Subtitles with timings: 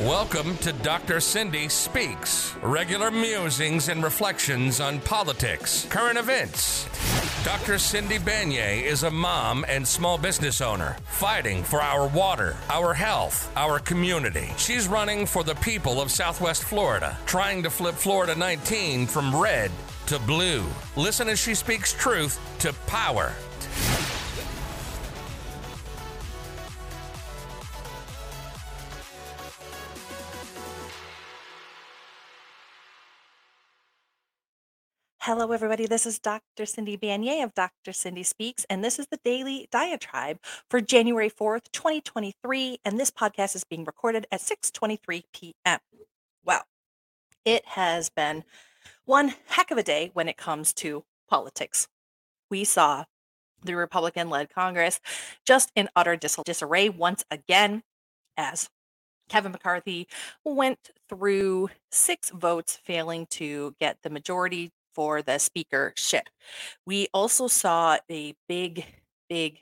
[0.00, 1.20] Welcome to Dr.
[1.20, 6.88] Cindy Speaks, regular musings and reflections on politics, current events.
[7.44, 7.78] Dr.
[7.78, 13.52] Cindy Banyai is a mom and small business owner fighting for our water, our health,
[13.56, 14.48] our community.
[14.56, 19.70] She's running for the people of Southwest Florida, trying to flip Florida 19 from red
[20.06, 20.64] to blue.
[20.96, 23.34] Listen as she speaks truth to power.
[35.30, 35.86] Hello, everybody.
[35.86, 36.66] This is Dr.
[36.66, 37.92] Cindy Banyai of Dr.
[37.92, 42.80] Cindy Speaks, and this is the Daily Diatribe for January 4th, 2023.
[42.84, 45.78] And this podcast is being recorded at 6:23 p.m.
[46.44, 46.64] Well,
[47.44, 48.42] it has been
[49.04, 51.86] one heck of a day when it comes to politics.
[52.50, 53.04] We saw
[53.62, 54.98] the Republican-led Congress
[55.46, 57.84] just in utter dis- disarray once again
[58.36, 58.68] as
[59.28, 60.08] Kevin McCarthy
[60.44, 66.28] went through six votes, failing to get the majority for the speakership.
[66.86, 68.84] We also saw a big,
[69.28, 69.58] big,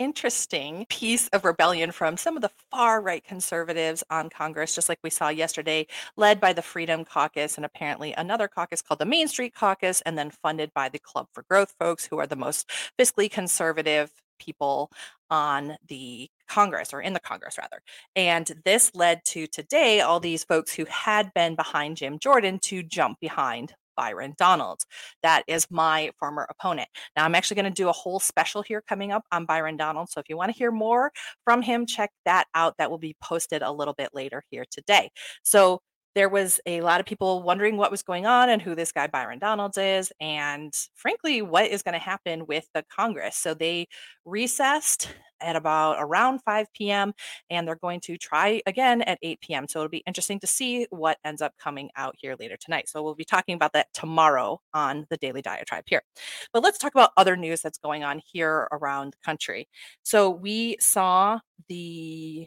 [0.00, 4.98] interesting piece of rebellion from some of the far right conservatives on Congress, just like
[5.04, 9.28] we saw yesterday, led by the Freedom Caucus and apparently another caucus called the Main
[9.28, 12.68] Street Caucus, and then funded by the Club for Growth folks, who are the most
[12.98, 14.90] fiscally conservative people
[15.30, 17.80] on the Congress or in the Congress rather.
[18.14, 22.82] And this led to today all these folks who had been behind Jim Jordan to
[22.82, 24.82] jump behind Byron Donald.
[25.22, 26.88] That is my former opponent.
[27.16, 30.10] Now, I'm actually going to do a whole special here coming up on Byron Donald.
[30.10, 31.12] So if you want to hear more
[31.44, 32.76] from him, check that out.
[32.78, 35.10] That will be posted a little bit later here today.
[35.42, 35.80] So
[36.14, 39.06] there was a lot of people wondering what was going on and who this guy
[39.06, 43.36] Byron Donalds is, and frankly, what is going to happen with the Congress.
[43.36, 43.88] So they
[44.24, 45.08] recessed
[45.40, 47.12] at about around 5 p.m.
[47.50, 49.68] and they're going to try again at 8 p.m.
[49.68, 52.88] So it'll be interesting to see what ends up coming out here later tonight.
[52.88, 56.02] So we'll be talking about that tomorrow on the Daily Diatribe here.
[56.52, 59.68] But let's talk about other news that's going on here around the country.
[60.02, 62.46] So we saw the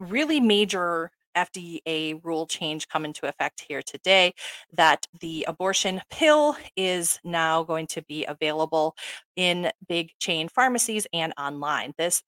[0.00, 4.32] really major FDA rule change come into effect here today
[4.72, 8.94] that the abortion pill is now going to be available
[9.36, 11.92] in big chain pharmacies and online.
[11.98, 12.22] This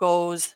[0.00, 0.54] goes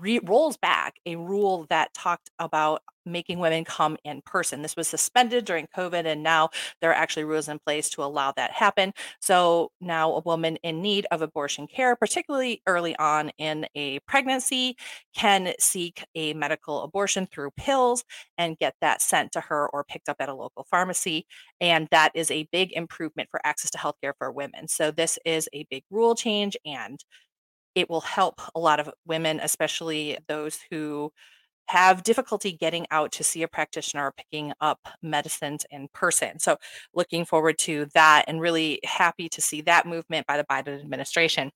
[0.00, 4.62] re- rolls back a rule that talked about making women come in person.
[4.62, 8.32] This was suspended during COVID, and now there are actually rules in place to allow
[8.32, 8.92] that happen.
[9.20, 14.76] So now a woman in need of abortion care, particularly early on in a pregnancy,
[15.14, 18.04] can seek a medical abortion through pills
[18.38, 21.26] and get that sent to her or picked up at a local pharmacy.
[21.60, 24.68] And that is a big improvement for access to healthcare for women.
[24.68, 27.02] So this is a big rule change and
[27.76, 31.12] it will help a lot of women, especially those who
[31.68, 36.38] have difficulty getting out to see a practitioner or picking up medicines in person.
[36.38, 36.58] So,
[36.94, 41.50] looking forward to that and really happy to see that movement by the Biden administration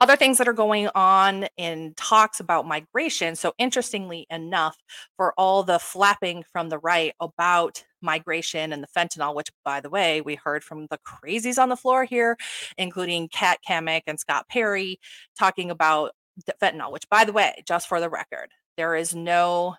[0.00, 3.34] other things that are going on in talks about migration.
[3.34, 4.76] So, interestingly enough,
[5.16, 9.90] for all the flapping from the right about migration and the fentanyl, which, by the
[9.90, 12.36] way, we heard from the crazies on the floor here,
[12.76, 15.00] including Kat Cammack and Scott Perry,
[15.38, 16.12] talking about
[16.60, 19.76] fentanyl, which, by the way, just for the record, there is no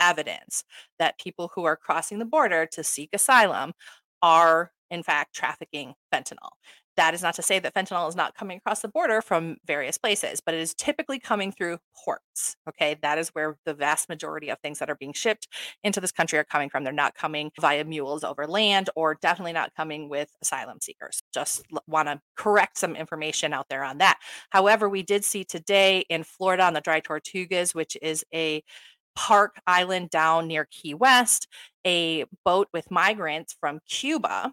[0.00, 0.64] evidence
[0.98, 3.72] that people who are crossing the border to seek asylum
[4.22, 6.50] are in fact trafficking fentanyl.
[6.96, 9.96] That is not to say that fentanyl is not coming across the border from various
[9.96, 12.56] places, but it is typically coming through ports.
[12.68, 12.96] Okay.
[13.02, 15.48] That is where the vast majority of things that are being shipped
[15.84, 16.84] into this country are coming from.
[16.84, 21.22] They're not coming via mules over land or definitely not coming with asylum seekers.
[21.32, 24.18] Just want to correct some information out there on that.
[24.50, 28.62] However, we did see today in Florida on the Dry Tortugas, which is a
[29.16, 31.48] Park Island down near Key West,
[31.86, 34.52] a boat with migrants from Cuba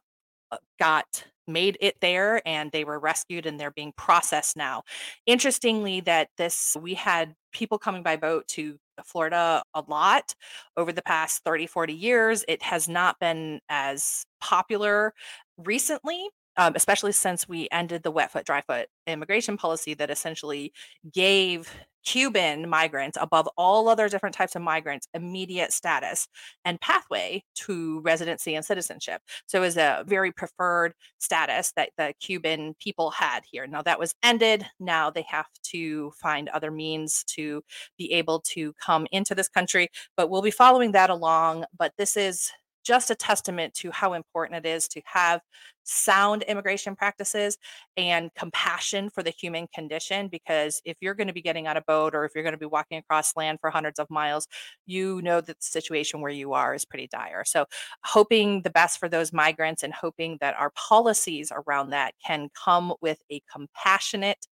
[0.51, 4.83] Uh, got made it there and they were rescued and they're being processed now.
[5.25, 10.35] Interestingly, that this we had people coming by boat to Florida a lot
[10.75, 12.43] over the past 30, 40 years.
[12.47, 15.13] It has not been as popular
[15.57, 20.73] recently um, especially since we ended the wet foot, dry foot immigration policy that essentially
[21.13, 21.71] gave
[22.07, 26.29] Cuban migrants, above all other different types of migrants, immediate status
[26.63, 29.21] and pathway to residency and citizenship.
[29.45, 33.67] So it was a very preferred status that the Cuban people had here.
[33.67, 34.65] Now that was ended.
[34.79, 37.61] Now they have to find other means to
[37.97, 39.89] be able to come into this country.
[40.15, 41.65] But we'll be following that along.
[41.77, 42.51] But this is
[42.87, 45.41] just a testament to how important it is to have
[45.83, 47.57] sound immigration practices
[47.97, 50.29] and compassion for the human condition.
[50.29, 52.59] Because if you're going to be getting on a boat or if you're going to
[52.59, 54.47] be walking across land for hundreds of miles,
[54.85, 57.43] you know that the situation where you are is pretty dire.
[57.45, 57.65] So,
[58.03, 62.93] hoping the best for those migrants and hoping that our policies around that can come
[63.01, 64.47] with a compassionate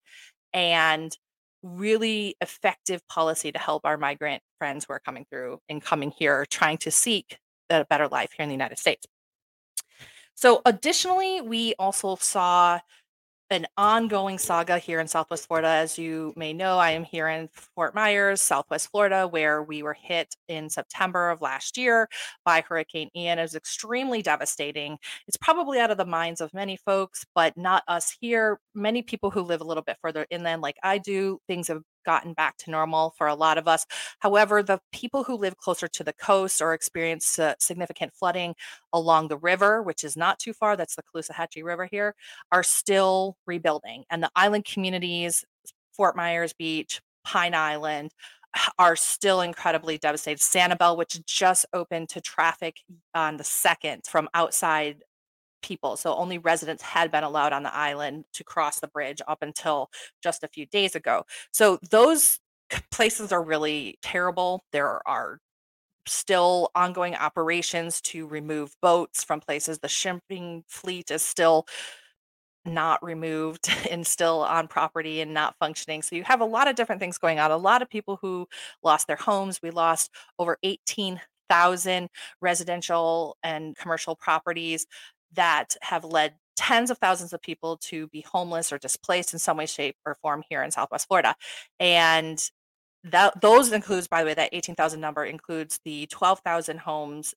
[0.53, 1.15] and
[1.63, 6.45] really effective policy to help our migrant friends who are coming through and coming here
[6.49, 7.39] trying to seek
[7.69, 9.05] a better life here in the United States.
[10.35, 12.79] So, additionally, we also saw
[13.51, 15.67] an ongoing saga here in Southwest Florida.
[15.67, 19.93] As you may know, I am here in Fort Myers, Southwest Florida, where we were
[19.93, 22.09] hit in September of last year
[22.43, 23.37] by Hurricane Ian.
[23.37, 24.97] It was extremely devastating.
[25.27, 28.59] It's probably out of the minds of many folks, but not us here.
[28.73, 32.33] Many people who live a little bit further inland, like I do, things have gotten
[32.33, 33.85] back to normal for a lot of us.
[34.19, 38.55] However, the people who live closer to the coast or experience uh, significant flooding
[38.93, 42.15] along the river, which is not too far, that's the Caloosahatchee River here,
[42.51, 44.05] are still rebuilding.
[44.09, 45.43] And the island communities,
[45.93, 48.11] Fort Myers Beach, Pine Island,
[48.79, 50.39] are still incredibly devastated.
[50.39, 52.77] Sanibel, which just opened to traffic
[53.13, 55.03] on the second from outside
[55.65, 55.97] people.
[55.97, 59.89] So only residents had been allowed on the island to cross the bridge up until
[60.21, 61.23] just a few days ago.
[61.51, 62.39] So those
[62.91, 64.63] places are really terrible.
[64.71, 65.39] There are
[66.07, 69.79] still ongoing operations to remove boats from places.
[69.79, 71.65] The shipping fleet is still
[72.65, 76.01] not removed and still on property and not functioning.
[76.01, 77.51] So you have a lot of different things going on.
[77.51, 78.47] A lot of people who
[78.83, 79.59] lost their homes.
[79.61, 80.09] We lost
[80.39, 82.09] over 18,000
[82.41, 84.87] residential and commercial properties
[85.35, 89.57] that have led tens of thousands of people to be homeless or displaced in some
[89.57, 91.35] way, shape, or form here in Southwest Florida.
[91.79, 92.41] And
[93.03, 97.35] that those includes, by the way, that 18,000 number includes the 12,000 homes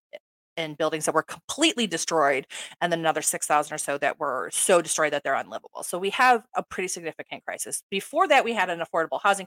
[0.56, 2.44] and buildings that were completely destroyed,
[2.80, 5.84] and then another 6,000 or so that were so destroyed that they're unlivable.
[5.84, 7.84] So we have a pretty significant crisis.
[7.90, 9.46] Before that, we had an affordable housing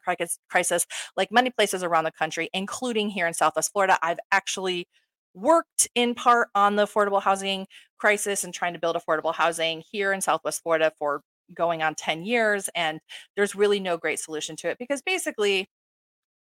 [0.50, 0.86] crisis,
[1.18, 4.00] like many places around the country, including here in Southwest Florida.
[4.02, 4.88] I've actually
[5.34, 7.68] worked in part on the affordable housing
[7.98, 11.22] crisis and trying to build affordable housing here in Southwest Florida for
[11.54, 12.70] going on 10 years.
[12.76, 13.00] And
[13.36, 15.68] there's really no great solution to it because basically,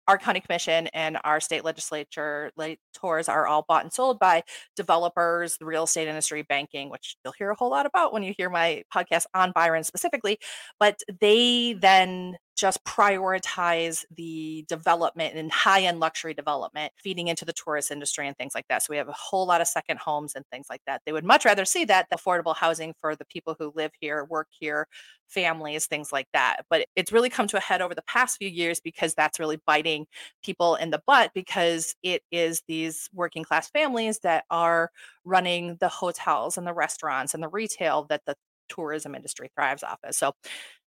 [0.07, 2.51] our county commission and our state legislature
[2.95, 4.41] tours are all bought and sold by
[4.75, 8.33] developers, the real estate industry, banking, which you'll hear a whole lot about when you
[8.35, 10.39] hear my podcast on Byron specifically.
[10.79, 17.53] But they then just prioritize the development and high end luxury development, feeding into the
[17.53, 18.83] tourist industry and things like that.
[18.83, 21.01] So we have a whole lot of second homes and things like that.
[21.05, 24.47] They would much rather see that affordable housing for the people who live here, work
[24.51, 24.87] here,
[25.27, 26.63] families, things like that.
[26.69, 29.59] But it's really come to a head over the past few years because that's really
[29.65, 30.05] biting
[30.43, 34.91] people in the butt because it is these working class families that are
[35.23, 38.35] running the hotels and the restaurants and the retail that the
[38.69, 40.15] tourism industry thrives off of.
[40.15, 40.33] So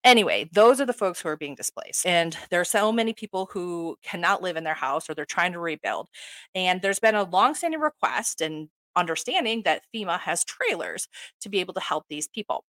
[0.02, 2.06] Anyway, those are the folks who are being displaced.
[2.06, 5.52] And there are so many people who cannot live in their house or they're trying
[5.52, 6.08] to rebuild.
[6.54, 11.06] And there's been a longstanding request and understanding that FEMA has trailers
[11.42, 12.64] to be able to help these people.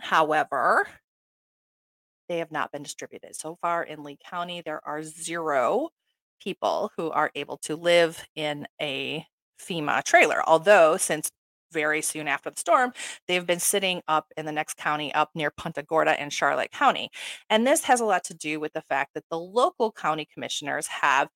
[0.00, 0.86] However,
[2.28, 3.34] they have not been distributed.
[3.36, 5.88] So far in Lee County, there are zero
[6.40, 9.24] people who are able to live in a
[9.60, 10.42] FEMA trailer.
[10.46, 11.30] Although, since
[11.72, 12.92] very soon after the storm,
[13.28, 17.10] they've been sitting up in the next county up near Punta Gorda and Charlotte County.
[17.48, 20.86] And this has a lot to do with the fact that the local county commissioners
[20.86, 21.28] have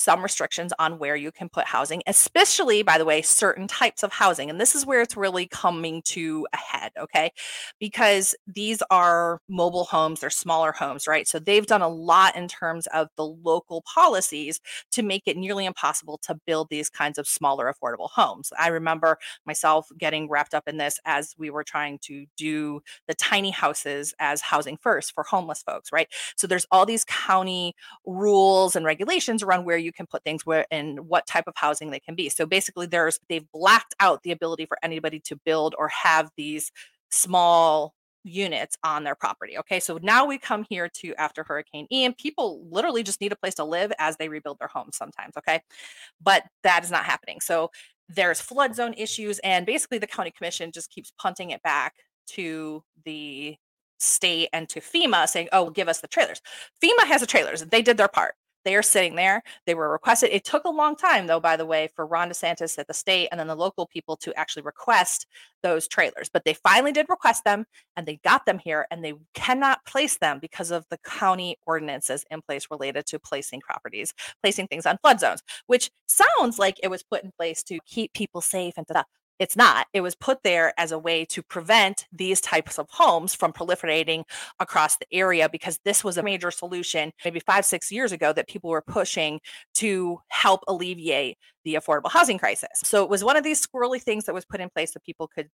[0.00, 4.10] some restrictions on where you can put housing, especially, by the way, certain types of
[4.10, 4.48] housing.
[4.48, 7.30] And this is where it's really coming to a head, okay?
[7.78, 11.28] Because these are mobile homes, they're smaller homes, right?
[11.28, 14.58] So they've done a lot in terms of the local policies
[14.92, 18.52] to make it nearly impossible to build these kinds of smaller, affordable homes.
[18.58, 23.14] I remember myself getting wrapped up in this as we were trying to do the
[23.14, 26.08] tiny houses as housing first for homeless folks, right?
[26.36, 27.74] So there's all these county
[28.06, 31.54] rules and regulations around where you you can put things where and what type of
[31.56, 32.28] housing they can be.
[32.28, 36.70] So basically there's they've blacked out the ability for anybody to build or have these
[37.10, 37.92] small
[38.22, 39.58] units on their property.
[39.58, 39.80] Okay.
[39.80, 43.54] So now we come here to after Hurricane Ian, people literally just need a place
[43.56, 45.36] to live as they rebuild their homes sometimes.
[45.38, 45.60] Okay.
[46.22, 47.40] But that is not happening.
[47.40, 47.70] So
[48.08, 51.94] there's flood zone issues, and basically the county commission just keeps punting it back
[52.28, 53.56] to the
[53.98, 56.40] state and to FEMA saying, oh, give us the trailers.
[56.82, 57.62] FEMA has the trailers.
[57.62, 59.42] They did their part They are sitting there.
[59.66, 60.30] They were requested.
[60.32, 63.28] It took a long time, though, by the way, for Ron DeSantis at the state
[63.30, 65.26] and then the local people to actually request
[65.62, 66.28] those trailers.
[66.32, 67.64] But they finally did request them
[67.96, 72.24] and they got them here and they cannot place them because of the county ordinances
[72.30, 76.88] in place related to placing properties, placing things on flood zones, which sounds like it
[76.88, 79.02] was put in place to keep people safe and da
[79.40, 79.86] it's not.
[79.94, 84.24] It was put there as a way to prevent these types of homes from proliferating
[84.60, 88.48] across the area because this was a major solution maybe five, six years ago that
[88.48, 89.40] people were pushing
[89.74, 92.68] to help alleviate the affordable housing crisis.
[92.74, 95.26] So it was one of these squirrely things that was put in place that people
[95.26, 95.48] could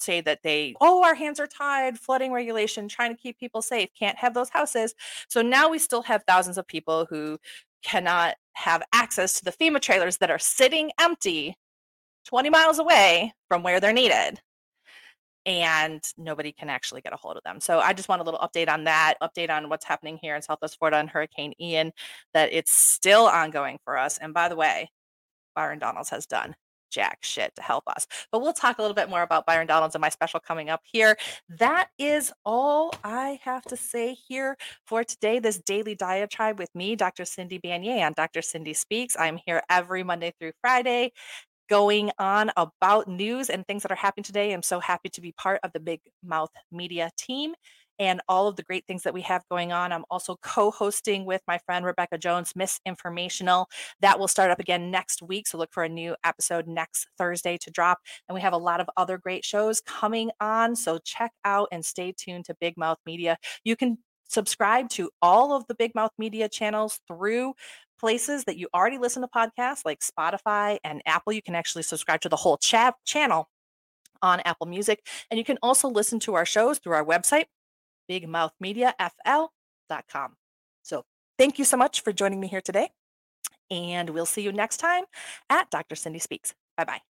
[0.00, 3.88] say that they, oh, our hands are tied, flooding regulation, trying to keep people safe,
[3.96, 4.94] can't have those houses.
[5.28, 7.38] So now we still have thousands of people who
[7.84, 11.56] cannot have access to the FEMA trailers that are sitting empty
[12.28, 14.40] 20 miles away from where they're needed
[15.46, 17.58] and nobody can actually get a hold of them.
[17.58, 20.42] So I just want a little update on that, update on what's happening here in
[20.42, 21.92] Southwest Florida on Hurricane Ian,
[22.34, 24.18] that it's still ongoing for us.
[24.18, 24.90] And by the way,
[25.56, 26.54] Byron Donalds has done
[26.90, 28.06] jack shit to help us.
[28.30, 30.80] But we'll talk a little bit more about Byron Donalds and my special coming up
[30.84, 31.16] here.
[31.48, 34.56] That is all I have to say here
[34.86, 35.38] for today.
[35.38, 37.24] This daily diatribe with me, Dr.
[37.24, 38.42] Cindy Banyai on Dr.
[38.42, 39.16] Cindy Speaks.
[39.18, 41.12] I'm here every Monday through Friday
[41.68, 44.52] going on about news and things that are happening today.
[44.52, 47.54] I'm so happy to be part of the Big Mouth Media team
[47.98, 49.92] and all of the great things that we have going on.
[49.92, 53.66] I'm also co hosting with my friend Rebecca Jones, Misinformational.
[54.00, 55.46] That will start up again next week.
[55.46, 57.98] So look for a new episode next Thursday to drop.
[58.28, 60.76] And we have a lot of other great shows coming on.
[60.76, 63.36] So check out and stay tuned to Big Mouth Media.
[63.64, 63.98] You can
[64.28, 67.54] subscribe to all of the Big Mouth Media channels through
[67.98, 71.32] places that you already listen to podcasts like Spotify and Apple.
[71.32, 73.48] You can actually subscribe to the whole chat channel
[74.22, 75.06] on Apple Music.
[75.30, 77.44] And you can also listen to our shows through our website,
[78.10, 80.36] bigmouthmediafl.com.
[80.82, 81.04] So
[81.38, 82.90] thank you so much for joining me here today.
[83.70, 85.04] And we'll see you next time
[85.50, 85.94] at Dr.
[85.94, 86.54] Cindy Speaks.
[86.76, 87.07] Bye bye.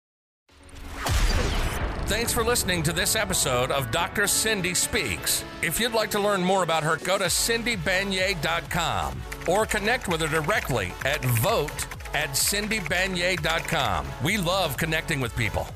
[2.09, 4.27] Thanks for listening to this episode of Dr.
[4.27, 5.45] Cindy Speaks.
[5.61, 10.29] If you'd like to learn more about her, go to cindybanyai.com or connect with her
[10.29, 14.07] directly at vote at cindybanyai.com.
[14.25, 15.67] We love connecting with people.